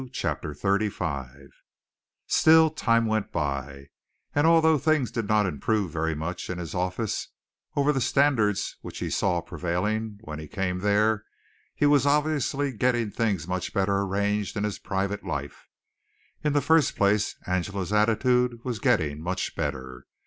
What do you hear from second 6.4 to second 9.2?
in his office over the standards which he